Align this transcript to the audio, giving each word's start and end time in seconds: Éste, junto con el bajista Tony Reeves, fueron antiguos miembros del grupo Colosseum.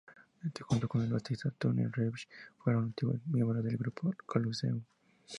Éste, 0.43 0.63
junto 0.67 0.87
con 0.87 1.03
el 1.03 1.13
bajista 1.13 1.51
Tony 1.59 1.85
Reeves, 1.91 2.27
fueron 2.57 2.85
antiguos 2.85 3.19
miembros 3.27 3.63
del 3.63 3.77
grupo 3.77 4.11
Colosseum. 4.25 4.81